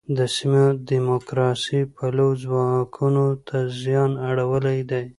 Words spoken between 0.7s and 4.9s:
دیموکراسي پلوو ځواکونو ته زیان اړولی